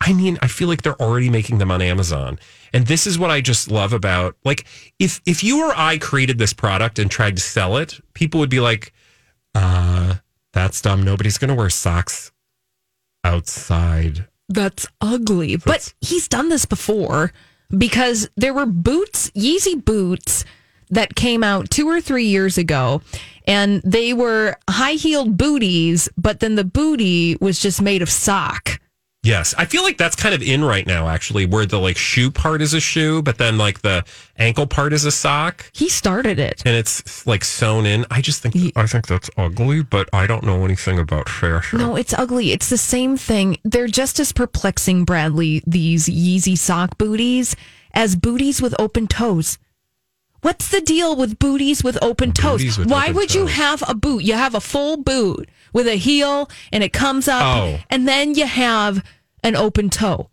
[0.00, 2.38] I mean, I feel like they're already making them on Amazon.
[2.72, 4.66] And this is what I just love about like
[4.98, 8.50] if if you or I created this product and tried to sell it, people would
[8.50, 8.92] be like,
[9.54, 10.16] uh,
[10.52, 11.02] that's dumb.
[11.02, 12.32] Nobody's gonna wear socks
[13.24, 14.26] outside.
[14.48, 15.56] That's ugly.
[15.56, 17.32] But he's done this before
[17.76, 20.44] because there were boots, Yeezy boots
[20.90, 23.00] that came out two or three years ago.
[23.46, 28.79] And they were high heeled booties, but then the booty was just made of sock.
[29.22, 29.54] Yes.
[29.58, 32.62] I feel like that's kind of in right now, actually, where the like shoe part
[32.62, 34.04] is a shoe, but then like the
[34.38, 35.70] ankle part is a sock.
[35.74, 36.62] He started it.
[36.64, 38.06] And it's like sewn in.
[38.10, 41.78] I just think I think that's ugly, but I don't know anything about fashion.
[41.78, 42.52] No, it's ugly.
[42.52, 43.58] It's the same thing.
[43.62, 47.56] They're just as perplexing, Bradley, these Yeezy sock booties,
[47.92, 49.58] as booties with open toes.
[50.42, 52.78] What's the deal with booties with open toes?
[52.78, 54.24] With Why open would you have a boot?
[54.24, 57.78] You have a full boot with a heel and it comes up, Oh.
[57.90, 59.04] and then you have
[59.44, 60.30] an open toe.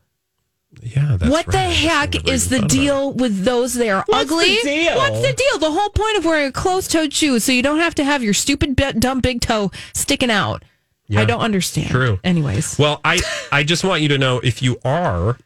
[0.81, 1.73] Yeah, that's what the right.
[1.75, 3.73] heck is the deal with those?
[3.73, 4.57] They are What's the ugly.
[4.63, 4.95] deal?
[4.95, 5.59] What's the deal?
[5.59, 8.21] The whole point of wearing a closed-toed shoe is so you don't have to have
[8.23, 10.63] your stupid, bi- dumb big toe sticking out.
[11.07, 11.89] Yeah, I don't understand.
[11.89, 12.19] True.
[12.23, 12.77] Anyways.
[12.77, 15.37] Well, I I just want you to know if you are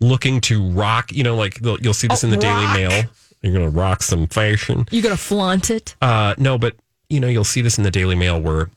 [0.00, 2.74] looking to rock, you know, like you'll see this Oh, in the rock.
[2.76, 3.04] Daily Mail.
[3.42, 4.86] You're gonna rock some fashion.
[4.90, 5.96] You're gonna flaunt it?
[6.00, 6.76] Uh, no, but
[7.08, 8.70] you know, you'll see this in the Daily Mail where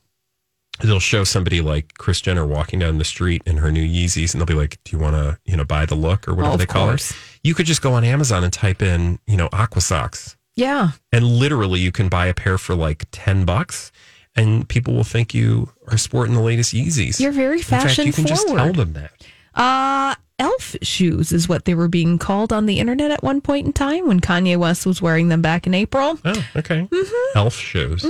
[0.82, 4.42] they'll show somebody like Kris Jenner walking down the street in her new Yeezys, and
[4.42, 6.66] they'll be like, "Do you want to, you know, buy the look or whatever they
[6.66, 7.12] call course.
[7.12, 10.90] it?" You could just go on Amazon and type in, you know, aqua socks, Yeah.
[11.14, 13.92] and literally you can buy a pair for like ten bucks,
[14.36, 17.20] and people will think you are sporting the latest Yeezys.
[17.22, 19.12] You're very fashion you can just tell them that.
[19.54, 23.66] Uh, elf shoes is what they were being called on the internet at one point
[23.66, 26.20] in time when Kanye West was wearing them back in April.
[26.26, 26.88] Oh, okay.
[27.36, 28.06] Elf shoes.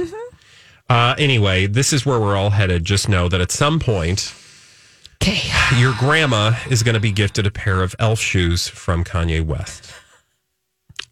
[0.90, 2.86] Uh, anyway, this is where we're all headed.
[2.86, 4.34] Just know that at some point,
[5.22, 9.44] okay, your grandma is going to be gifted a pair of elf shoes from Kanye
[9.46, 9.92] West.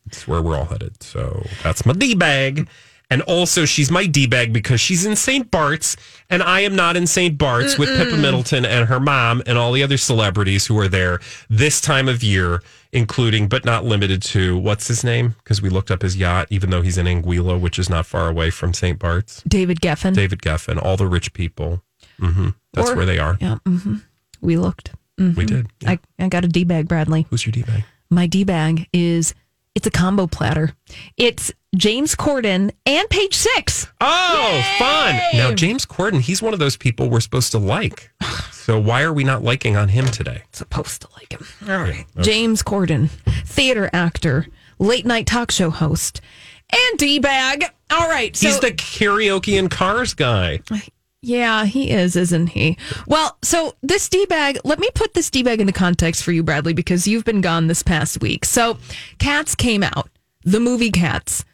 [0.06, 1.02] It's where we're all headed.
[1.02, 2.68] So that's my D bag.
[3.14, 5.52] And also, she's my D bag because she's in St.
[5.52, 5.96] Bart's,
[6.32, 7.38] and I am not in St.
[7.38, 11.20] Bart's with Pippa Middleton and her mom and all the other celebrities who are there
[11.48, 15.36] this time of year, including but not limited to what's his name?
[15.44, 18.28] Because we looked up his yacht, even though he's in Anguilla, which is not far
[18.28, 18.98] away from St.
[18.98, 19.44] Bart's.
[19.48, 20.16] David Geffen.
[20.16, 21.84] David Geffen, all the rich people.
[22.20, 23.38] hmm That's Or- where they are.
[23.40, 23.58] Yeah.
[23.64, 23.98] hmm
[24.42, 24.90] We looked.
[25.20, 25.36] Mhm.
[25.36, 25.68] We did.
[25.86, 27.28] I, I got a D bag, Bradley.
[27.30, 27.84] Who's your D bag?
[28.10, 29.36] My D bag is
[29.76, 30.74] it's a combo platter.
[31.18, 33.88] It's James Corden and Page Six.
[34.00, 35.20] Oh, fun.
[35.34, 38.12] Now, James Corden, he's one of those people we're supposed to like.
[38.52, 40.44] So why are we not liking on him today?
[40.52, 41.46] Supposed to like him.
[41.70, 42.06] All right.
[42.22, 43.10] James Corden,
[43.46, 44.46] theater actor,
[44.80, 46.22] late night talk show host,
[46.72, 47.66] and D bag.
[47.92, 48.36] All right.
[48.36, 50.60] So he's the karaoke and cars guy.
[51.26, 52.78] Yeah, he is, isn't he?
[53.08, 56.44] Well, so this D bag, let me put this D bag into context for you,
[56.44, 58.44] Bradley, because you've been gone this past week.
[58.44, 58.78] So,
[59.20, 60.10] Cats came out,
[60.44, 61.46] the movie Cats.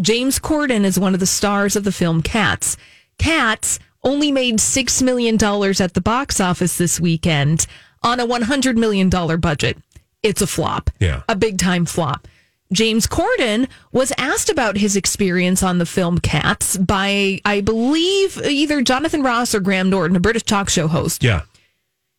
[0.00, 2.76] James Corden is one of the stars of the film Cats.
[3.18, 7.66] Cats only made $6 million at the box office this weekend
[8.04, 9.08] on a $100 million
[9.40, 9.76] budget.
[10.22, 10.88] It's a flop.
[11.00, 11.22] Yeah.
[11.28, 12.28] A big time flop.
[12.72, 18.82] James Corden was asked about his experience on the film Cats by, I believe, either
[18.82, 21.22] Jonathan Ross or Graham Norton, a British talk show host.
[21.22, 21.42] Yeah.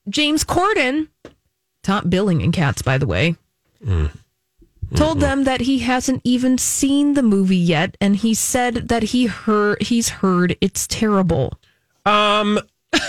[0.09, 1.09] James Corden,
[1.83, 3.35] top billing in Cats, by the way,
[4.95, 9.25] told them that he hasn't even seen the movie yet, and he said that he
[9.25, 11.59] heard he's heard it's terrible.
[12.05, 12.59] Um.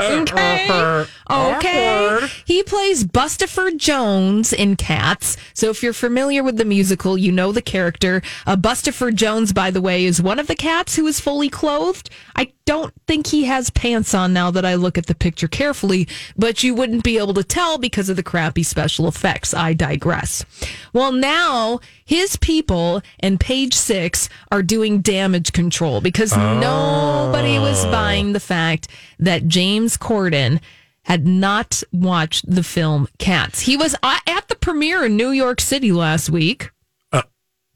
[0.00, 1.06] Okay.
[1.30, 2.26] Okay.
[2.44, 5.36] He plays Bustopher Jones in Cats.
[5.54, 8.22] So if you're familiar with the musical, you know the character.
[8.46, 12.10] Uh, Bustopher Jones, by the way, is one of the cats who is fully clothed.
[12.34, 16.08] I don't think he has pants on now that I look at the picture carefully,
[16.36, 19.52] but you wouldn't be able to tell because of the crappy special effects.
[19.52, 20.44] I digress.
[20.92, 28.32] Well, now his people and Page Six are doing damage control because nobody was buying
[28.32, 28.88] the fact
[29.20, 30.60] that James Corden
[31.04, 33.60] had not watched the film Cats.
[33.60, 36.70] He was uh, at the premiere in New York City last week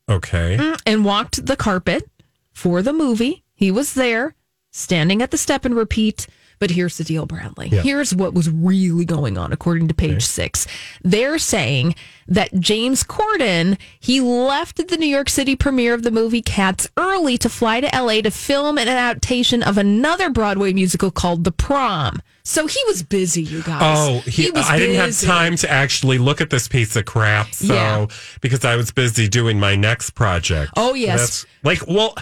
[0.06, 0.74] Okay.
[0.84, 2.04] and walked the carpet
[2.52, 3.42] for the movie.
[3.54, 4.34] He was there,
[4.70, 6.26] standing at the step and repeat.
[6.58, 7.68] But here's the deal, Bradley.
[7.68, 7.82] Yeah.
[7.82, 10.66] Here's what was really going on, according to page six.
[11.02, 11.94] They're saying
[12.28, 17.36] that James Corden, he left the New York City premiere of the movie Cats early
[17.38, 22.22] to fly to LA to film an adaptation of another Broadway musical called The Prom.
[22.44, 23.80] So he was busy, you guys.
[23.98, 27.52] Oh, he, was I didn't have time to actually look at this piece of crap.
[27.54, 28.06] So, Yeah.
[28.42, 30.72] because I was busy doing my next project.
[30.76, 31.42] Oh, yes.
[31.42, 32.14] That's- like, well,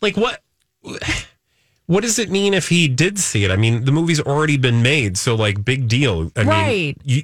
[0.00, 0.42] like what?
[1.86, 3.50] What does it mean if he did see it?
[3.50, 6.32] I mean, the movie's already been made, so like, big deal.
[6.36, 6.68] I Right.
[6.68, 7.22] mean, you,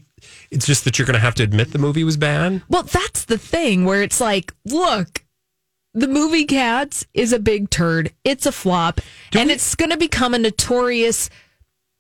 [0.51, 2.63] it's just that you're going to have to admit the movie was bad.
[2.69, 5.25] Well, that's the thing where it's like, look,
[5.95, 8.13] the movie Cats is a big turd.
[8.25, 9.01] It's a flop.
[9.35, 11.29] and it's going to become a notorious.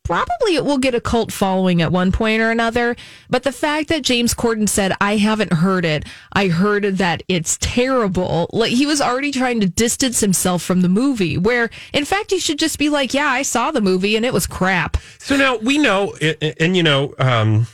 [0.04, 2.96] Probably it will get a cult following at one point or another.
[3.30, 7.56] But the fact that James Corden said, I haven't heard it, I heard that it's
[7.60, 8.50] terrible.
[8.52, 12.40] Like he was already trying to distance himself from the movie, where in fact he
[12.40, 14.96] should just be like, Yeah, I saw the movie and it was crap.
[15.18, 17.68] So now we know, and, and you know, um,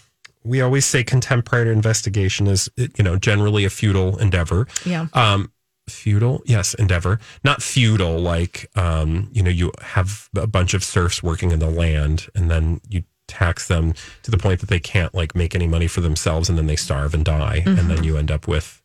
[0.44, 4.66] we always say contemporary investigation is, you know, generally a futile endeavor.
[4.84, 5.06] Yeah.
[5.12, 5.50] Um,
[5.88, 8.18] feudal, yes, endeavor, not feudal.
[8.18, 12.50] Like, um, you know, you have a bunch of serfs working in the land, and
[12.50, 16.00] then you tax them to the point that they can't like make any money for
[16.00, 18.82] themselves, and then they starve and die, and then you end up with,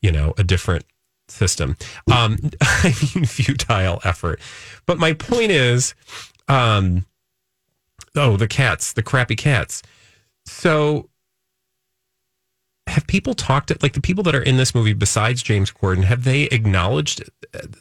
[0.00, 0.84] you know, a different
[1.28, 1.76] system.
[2.10, 4.40] Um, I mean, futile effort.
[4.86, 5.94] But my point is,
[6.48, 7.06] um,
[8.16, 9.82] oh, the cats, the crappy cats.
[10.44, 11.08] So
[12.92, 16.04] have people talked to, like the people that are in this movie besides James Corden
[16.04, 17.22] have they acknowledged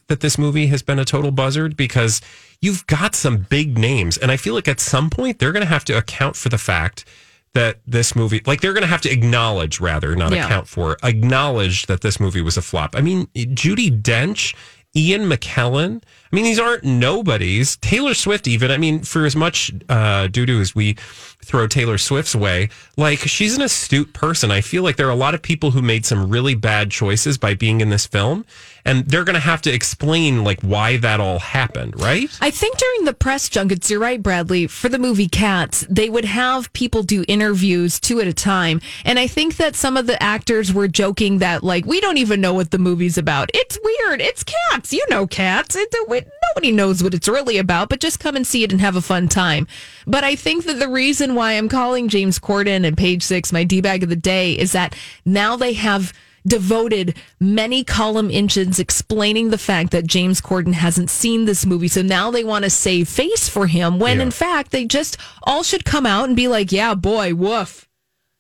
[0.08, 2.20] that this movie has been a total buzzard because
[2.62, 5.70] you've got some big names and I feel like at some point they're going to
[5.70, 7.06] have to account for the fact
[7.54, 10.46] that this movie like they're going to have to acknowledge rather not Yeah.
[10.46, 12.96] account for acknowledge that this movie was a flop.
[12.96, 14.56] I mean Judi Dench,
[14.96, 17.78] Ian McKellen, I mean, these aren't nobodies.
[17.78, 18.72] Taylor Swift, even.
[18.72, 20.96] I mean, for as much uh, doo doo as we
[21.44, 24.52] throw Taylor Swift's way, like she's an astute person.
[24.52, 27.38] I feel like there are a lot of people who made some really bad choices
[27.38, 28.46] by being in this film,
[28.86, 32.30] and they're going to have to explain like why that all happened, right?
[32.42, 36.26] I think during the press junkets, you're right, Bradley, for the movie Cats, they would
[36.26, 38.82] have people do interviews two at a time.
[39.06, 42.42] And I think that some of the actors were joking that, like, we don't even
[42.42, 43.50] know what the movie's about.
[43.54, 44.22] It's weird.
[44.22, 44.94] It's cats.
[44.94, 45.76] You know cats.
[45.76, 48.82] It, it, nobody knows what it's really about, but just come and see it and
[48.82, 49.68] have a fun time.
[50.08, 53.64] But I think that the reason why I'm calling James Corden and Page Six my
[53.64, 56.14] D bag of the day is that now they have
[56.48, 61.88] devoted many column inches explaining the fact that James Corden hasn't seen this movie.
[61.88, 64.24] So now they want to save face for him when Yeah.
[64.24, 67.88] in fact they just all should come out and be like, yeah, boy, woof.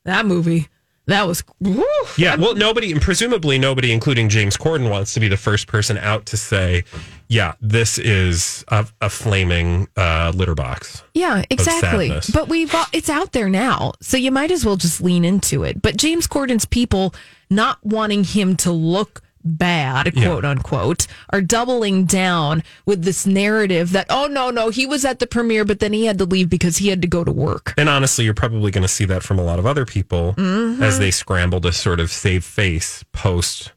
[0.05, 0.67] That movie.
[1.11, 1.83] That was woo.
[2.17, 5.97] Yeah, well, nobody, and presumably nobody, including James Corden, wants to be the first person
[5.97, 6.85] out to say,
[7.27, 12.17] "Yeah, this is a, a flaming uh, litter box." Yeah, exactly.
[12.33, 15.81] But we've it's out there now, so you might as well just lean into it.
[15.81, 17.13] But James Corden's people
[17.49, 20.25] not wanting him to look bad, Yeah.
[20.25, 25.19] quote unquote, are doubling down with this narrative that oh no no he was at
[25.19, 27.73] the premiere, but then he had to leave because he had to go to work.
[27.77, 30.81] And honestly, you're probably going to see that from a lot of other people Mhm.
[30.81, 33.71] as they scramble to sort of save face post.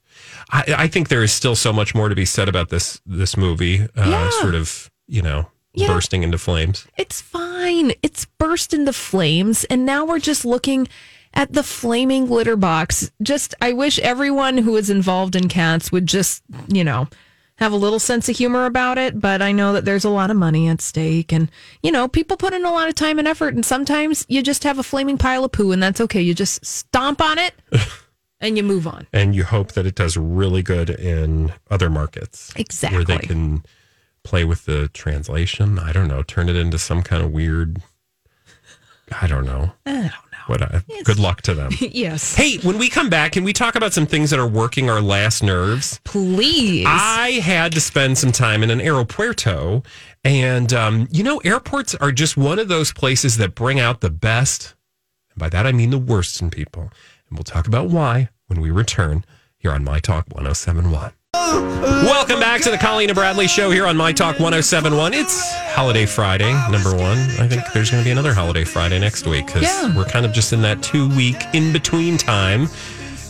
[0.51, 3.37] I, I think there is still so much more to be said about this this
[3.37, 3.83] movie.
[3.97, 4.31] Uh, Yeah.
[4.41, 5.89] Sort of, you know, Yeah.
[5.89, 6.87] bursting into flames.
[6.97, 7.93] It's fine.
[8.03, 10.87] It's burst into flames, and now we're just looking
[11.35, 13.11] at the flaming litter box.
[13.23, 17.09] Just, I wish everyone who is involved in cats would just, you know,
[17.57, 19.21] have a little sense of humor about it.
[19.21, 21.51] But I know that there's a lot of money at stake, and
[21.83, 24.65] you know, people put in a lot of time and effort, and sometimes you just
[24.65, 26.21] have a flaming pile of poo, and that's okay.
[26.21, 27.55] You just stomp on it.
[28.41, 29.07] And you move on.
[29.11, 32.53] And you hope that it does really good in other markets.
[32.57, 32.99] Exactly.
[32.99, 33.65] Where they can
[34.23, 35.79] play with the translation.
[35.79, 36.23] I don't know.
[36.23, 37.81] Turn it into some kind of weird.
[39.19, 39.73] I don't know.
[39.87, 40.11] I don't know.
[40.47, 40.63] What?
[40.63, 41.73] I, good luck to them.
[41.81, 42.35] yes.
[42.35, 45.01] Hey, when we come back, can we talk about some things that are working our
[45.01, 46.01] last nerves?
[46.05, 46.87] Please.
[46.89, 49.85] I had to spend some time in an aeropuerto,
[50.23, 54.11] and um, you know, airports are just one of those places that bring out the
[54.11, 54.75] best,
[55.31, 56.91] and by that I mean the worst in people.
[57.29, 59.25] And we'll talk about why when we return
[59.57, 61.13] here on My Talk 1071.
[61.59, 65.15] Welcome back to the Colleen and Bradley show here on My Talk 1071.
[65.15, 67.17] It's Holiday Friday, number one.
[67.39, 69.95] I think there's going to be another Holiday Friday next week because Yeah.
[69.97, 72.69] we're kind of just in that two week in between time.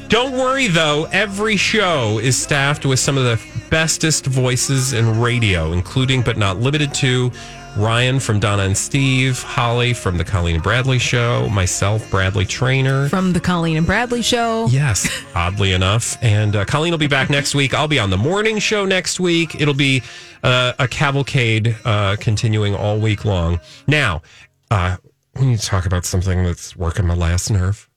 [0.08, 5.72] Don't worry though, every show is staffed with some of the bestest voices in radio,
[5.72, 7.30] including but not limited to
[7.76, 13.08] Ryan from Donna and Steve, Holly from the Colleen and Bradley show, myself, Bradley Traynor.
[13.08, 14.66] From the Colleen and Bradley show.
[14.68, 16.16] Yes, oddly enough.
[16.22, 17.74] And uh, Colleen will be back next week.
[17.74, 19.60] I'll be on the morning show next week.
[19.60, 20.02] It'll be
[20.44, 23.58] uh, a cavalcade uh, continuing all week long.
[23.88, 24.22] Now,
[24.70, 24.96] uh,
[25.34, 27.88] we need to talk about something that's working my last nerve.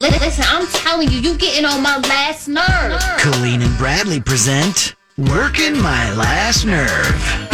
[0.00, 2.98] Listen, I'm telling you, you're getting on my last nerve.
[3.18, 4.94] Colleen and Bradley present
[5.28, 6.88] Working My Last Nerve.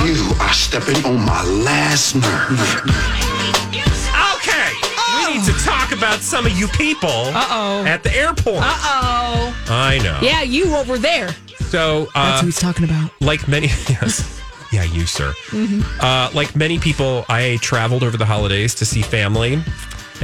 [0.05, 2.61] You are stepping on my last nerve.
[4.37, 4.70] Okay,
[5.26, 7.85] we need to talk about some of you people Uh-oh.
[7.85, 8.59] at the airport.
[8.62, 9.64] Uh oh.
[9.68, 10.16] I know.
[10.22, 11.31] Yeah, you over there.
[11.68, 13.11] So, uh, That's who he's talking about.
[13.20, 14.40] like many, yes,
[14.72, 15.35] yeah, you, sir.
[16.00, 19.61] Uh, like many people, I traveled over the holidays to see family,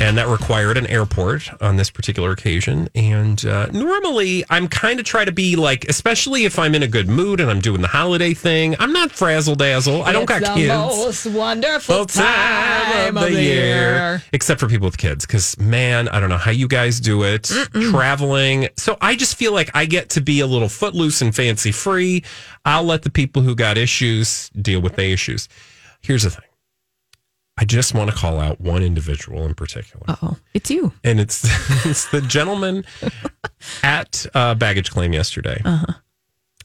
[0.02, 2.88] and that required an airport on this particular occasion.
[2.92, 6.88] And uh, normally, I'm kind of try to be like, especially if I'm in a
[6.88, 8.74] good mood and I'm doing the holiday thing.
[8.80, 10.02] I'm not frazzle dazzle.
[10.02, 10.68] I don't got the kids.
[10.68, 14.24] most wonderful Full time of the year.
[14.32, 15.24] except for people with kids.
[15.24, 18.70] Because man, I don't know how you guys do it traveling.
[18.76, 22.24] So I just feel like I get to be a little footloose and fancy free.
[22.64, 25.48] I'll let the people who got issues deal with the issues.
[26.00, 26.51] Here's the thing.
[27.58, 30.92] I just want to call out one individual in particular, Oh, it's you.
[31.04, 31.44] and it's
[31.86, 32.84] it's the gentleman
[33.82, 35.60] at uh, baggage claim yesterday.
[35.64, 35.92] Uh-huh.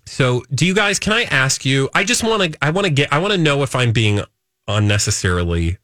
[0.06, 1.00] So, do you guys?
[1.00, 1.89] Can I ask you?
[1.93, 2.58] I just want to.
[2.63, 3.12] I want to get.
[3.12, 4.21] I want to know if I'm being
[4.67, 5.78] unnecessarily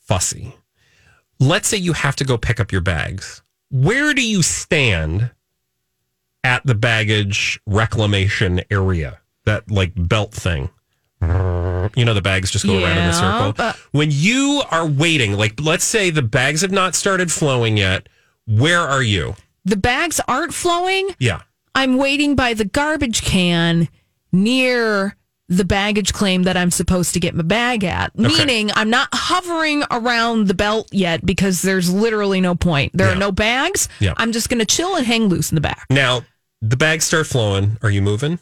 [0.00, 0.54] fussy.
[1.38, 3.42] Let's say you have to go pick up your bags.
[3.70, 5.30] Where do you stand
[6.42, 9.20] at the baggage reclamation area?
[9.44, 10.70] That like belt thing.
[11.20, 13.52] You know, the bags just go around in a circle.
[13.56, 18.08] but- when you are waiting, like let's say the bags have not started flowing yet,
[18.46, 19.34] where are you?
[19.64, 21.10] The bags aren't flowing.
[21.18, 21.42] Yeah.
[21.74, 23.88] I'm waiting by the garbage can
[24.32, 25.16] near
[25.48, 28.16] the baggage claim that I'm supposed to get my bag at.
[28.18, 32.92] Meaning I'm not hovering around the belt yet because there's literally no point.
[32.94, 33.88] There are no bags.
[33.98, 34.12] Yeah.
[34.18, 35.86] I'm just going to chill and hang loose in the back.
[35.88, 36.22] Now,
[36.60, 37.78] the bags start flowing.
[37.82, 38.38] Are you moving?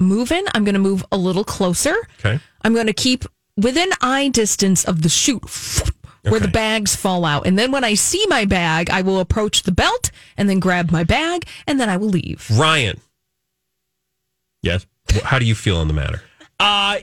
[0.00, 0.44] Moving.
[0.54, 1.94] I'm going to move a little closer.
[2.18, 2.40] Okay.
[2.62, 3.24] I'm going to keep
[3.56, 5.44] within eye distance of the chute
[6.22, 7.46] where the bags fall out.
[7.46, 10.90] And then when I see my bag, I will approach the belt and then grab
[10.90, 12.46] my bag and then I will leave.
[12.50, 13.00] Ryan.
[14.62, 14.86] Yes.
[15.24, 16.22] How do you feel on the matter?
[16.58, 16.98] Uh,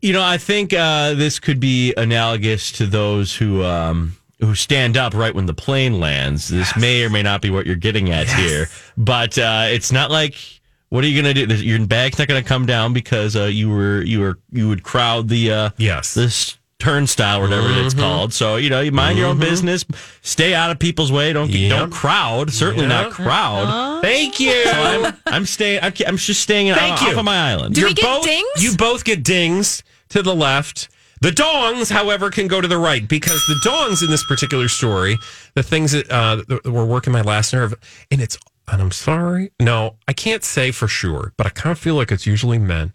[0.00, 4.96] you know, I think uh, this could be analogous to those who um, who stand
[4.96, 6.48] up right when the plane lands.
[6.48, 10.10] This may or may not be what you're getting at here, but uh, it's not
[10.10, 10.59] like.
[10.90, 11.46] What are you gonna do?
[11.54, 15.28] Your bag's not gonna come down because uh, you were you were you would crowd
[15.28, 17.98] the uh, yes this turnstile, whatever it's Mhm.
[17.98, 18.32] called.
[18.32, 19.40] So you know, you mind your own Mhm.
[19.40, 19.84] business,
[20.22, 21.32] stay out of people's way.
[21.32, 21.78] Don't Yep.
[21.78, 22.52] don't crowd.
[22.52, 23.12] Certainly not Yep.
[23.12, 24.02] crowd.
[24.02, 24.64] Thank you.
[24.64, 25.80] So I'm, I'm staying.
[25.82, 27.18] I'm, I'm just staying Thank off you.
[27.18, 27.74] of my island.
[27.76, 28.26] Do You're both,
[28.56, 30.88] You both get dings to the left.
[31.22, 35.18] The dongs, however, can go to the right because the dongs in this particular story,
[35.54, 37.74] the things that, uh, that were working my last nerve,
[38.10, 38.38] and it's,
[38.70, 42.12] and I'm sorry, no, I can't say for sure, but I kind of feel like
[42.12, 42.94] it's usually men,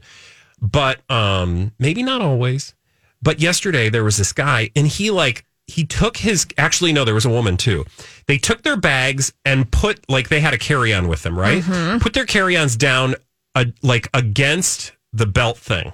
[0.61, 2.73] but um, maybe not always.
[3.21, 7.15] But yesterday there was this guy, and he like he took his actually no, there
[7.15, 7.85] was a woman too.
[8.27, 11.63] They took their bags and put like they had a carry on with them, right?
[12.01, 13.15] Put their carry ons down
[13.55, 15.91] uh, like against the belt thing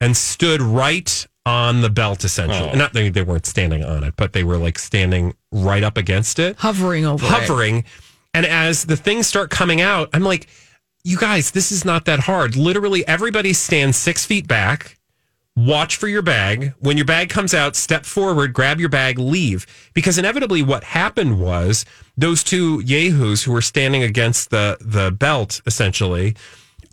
[0.00, 2.70] and stood right on the belt essentially.
[2.72, 2.76] Oh.
[2.76, 6.38] Not they, they weren't standing on it, but they were like standing right up against
[6.38, 7.24] it, Hovering over
[7.82, 7.86] it.
[8.34, 10.48] And as the things start coming out, I'm like,
[11.04, 12.56] you guys, this is not that hard.
[12.56, 14.98] Literally, everybody stands six feet back.
[15.56, 16.74] Watch for your bag.
[16.80, 19.66] When your bag comes out, step forward, grab your bag, leave.
[19.94, 21.84] Because inevitably, what happened was
[22.16, 26.34] those two yahoos who were standing against the the belt, essentially,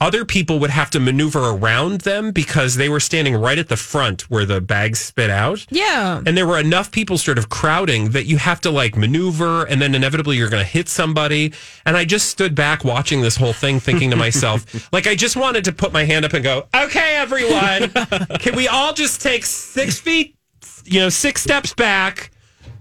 [0.02, 3.78] other people would have to maneuver around them because they were standing right at the
[3.78, 5.66] front where the bags spit out.
[5.70, 6.24] Yeah.
[6.26, 9.80] And there were enough people sort of crowding that you have to like maneuver and
[9.80, 11.54] then inevitably you're going to hit somebody.
[11.86, 15.36] And I just stood back watching this whole thing thinking to myself, like, I just
[15.36, 17.90] wanted to put my hand up and go, okay, everyone,
[18.40, 20.36] can we all just take six feet,
[20.84, 22.32] you know, six steps back?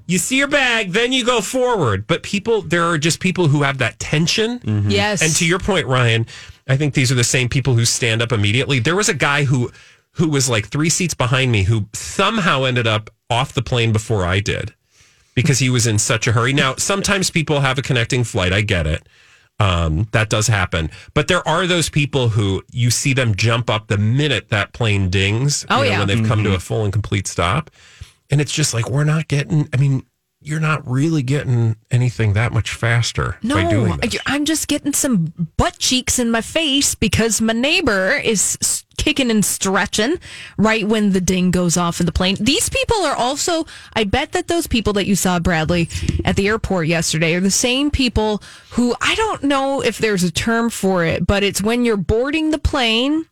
[0.06, 2.06] You see your bag, then you go forward.
[2.06, 4.58] But people, there are just people who have that tension.
[4.58, 4.90] Mm-hmm.
[4.90, 5.22] Yes.
[5.22, 6.26] And to your point, Ryan,
[6.70, 8.78] I think these are the same people who stand up immediately.
[8.78, 9.70] There was a guy who
[10.12, 14.24] who was like three seats behind me who somehow ended up off the plane before
[14.24, 14.74] I did
[15.34, 16.52] because he was in such a hurry.
[16.52, 18.52] Now, sometimes people have a connecting flight.
[18.52, 19.06] I get it.
[19.60, 20.90] Um, that does happen.
[21.14, 25.10] But there are those people who you see them jump up the minute that plane
[25.10, 25.64] dings.
[25.70, 25.98] Oh, you know, yeah.
[26.00, 26.56] When they've come to Mm-hmm.
[26.56, 27.70] a full and complete stop.
[28.30, 30.04] And it's just like, we're not getting, I mean,
[30.42, 34.16] you're not really getting anything that much faster by doing No, this.
[34.26, 39.44] I'm just getting some butt cheeks in my face because my neighbor is kicking and
[39.44, 40.18] stretching
[40.56, 42.36] right when the ding goes off in the plane.
[42.40, 45.88] These people are also, I bet that those people that you saw, Bradley,
[46.24, 50.30] at the airport yesterday are the same people who I don't know if there's a
[50.30, 53.26] term for it, but it's when you're boarding the plane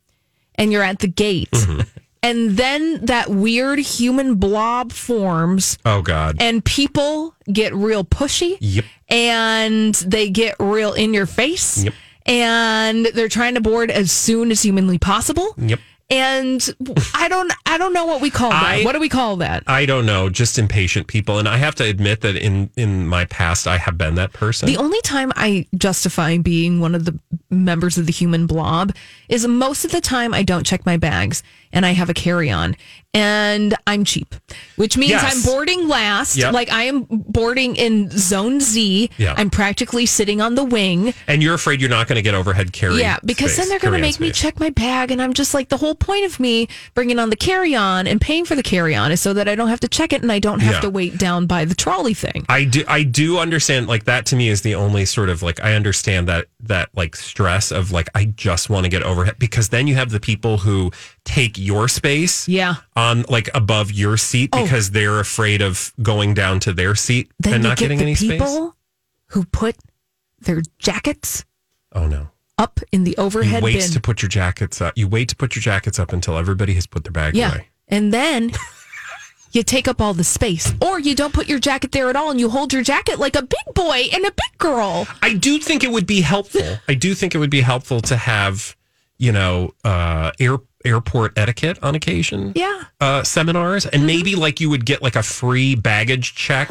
[0.57, 1.51] and you're at the gate.
[1.53, 1.81] Mm-hmm.
[2.23, 6.37] And then that weird human blob forms Oh, God.
[6.41, 8.85] and people get real pushy Yep.
[9.09, 11.95] and they get real in your face Yep.
[12.27, 15.81] and they're trying to board as soon as humanly possible Yep.
[16.11, 16.75] and
[17.15, 19.63] i don't i don't know what we call that I- what do we call that
[19.67, 21.39] I don't know, just impatient people.
[21.39, 24.67] And I have to admit that in in my past, I have been that person.
[24.67, 27.19] the only time I justify being one of the
[27.51, 28.95] members of the human blob
[29.29, 31.43] is most of the time I don't check my bags
[31.73, 32.77] and I have a carry on
[33.15, 34.35] and I'm cheap,
[34.77, 35.35] which means Yes.
[35.35, 36.37] I'm boarding last.
[36.37, 36.53] Yep.
[36.53, 39.11] Like I am boarding in zone Z.
[39.17, 39.35] Yeah.
[39.37, 41.15] I'm practically sitting on the wing.
[41.27, 43.01] and you're afraid you're not going to get overhead carry.
[43.01, 45.11] Yeah, because space, then they're going to make me check my bag.
[45.11, 48.21] And I'm just like, the whole point of me bringing on the carry on and
[48.21, 50.31] paying for the carry on is so that I don't have to check it and
[50.31, 50.81] I don't have Yeah.
[50.83, 52.45] to wait down by the trolley thing.
[52.49, 52.85] I do.
[52.87, 53.89] I do understand.
[53.89, 57.17] Like that to me is the only sort of like I understand that that like
[57.17, 60.59] stress of like I just want to get overhead because then you have the people
[60.59, 60.91] who
[61.29, 62.49] take your space.
[62.49, 62.77] Yeah.
[62.97, 64.63] On like above your seat Oh.
[64.63, 68.17] because they're afraid of going down to their seat Then and not get getting any
[68.17, 68.73] people space.
[69.27, 69.77] who put
[70.41, 71.45] their jackets
[71.93, 72.29] Oh no.
[72.57, 73.91] up in the You overhead wait bin.
[73.93, 74.95] to put your jackets up.
[74.97, 77.51] You wait to put your jackets up until everybody has put their bag yeah.
[77.53, 77.69] away.
[77.89, 78.51] And then
[79.53, 80.73] you take up all the space.
[80.81, 83.35] Or you don't put your jacket there at all and you hold your jacket like
[83.37, 85.07] a big boy and a big girl.
[85.23, 86.79] I do think it would be helpful.
[86.89, 88.77] I do think it would be helpful to have,
[89.19, 92.53] you know, uh, air, airport etiquette on occasion.
[92.55, 92.85] Yeah.
[93.01, 96.71] Uh, seminars, and maybe like you would get like a free baggage check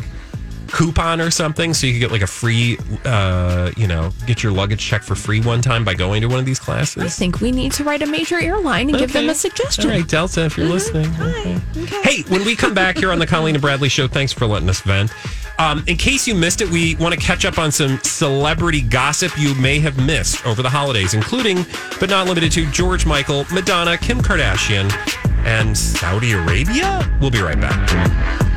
[0.67, 4.51] coupon or something, so you could get like a free, uh, you know, get your
[4.51, 7.03] luggage checked for free one time by going to one of these classes?
[7.03, 9.85] I think we need to write a major airline and give them a suggestion.
[9.85, 11.05] All right, Delta, if you're listening.
[11.13, 11.61] Hi.
[11.77, 12.01] Okay.
[12.03, 14.69] Hey, when we come back here on the Colleen and Bradley Show, thanks for letting
[14.69, 15.11] us vent.
[15.59, 19.31] Um, in case you missed it, we want to catch up on some celebrity gossip
[19.39, 21.65] you may have missed over the holidays, including,
[21.99, 24.91] but not limited to, George Michael, Madonna, Kim Kardashian,
[25.45, 27.09] and Saudi Arabia.
[27.19, 28.56] We'll be right back.